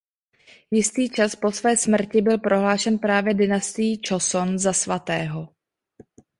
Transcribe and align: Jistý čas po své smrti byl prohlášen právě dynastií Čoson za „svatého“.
Jistý 0.71 1.09
čas 1.09 1.35
po 1.35 1.51
své 1.51 1.77
smrti 1.77 2.21
byl 2.21 2.37
prohlášen 2.39 2.99
právě 2.99 3.33
dynastií 3.33 4.01
Čoson 4.01 4.59
za 4.59 4.73
„svatého“. 4.73 5.49